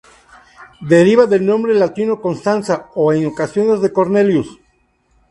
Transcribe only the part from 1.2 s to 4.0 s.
del nombre latino Constanza o, en ocasiones, de